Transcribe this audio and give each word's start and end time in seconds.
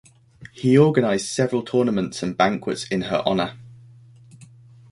He 0.51 0.79
organized 0.79 1.27
several 1.27 1.61
tournaments 1.61 2.23
and 2.23 2.35
banquets 2.35 2.87
in 2.87 3.01
her 3.03 3.21
honor. 3.23 3.59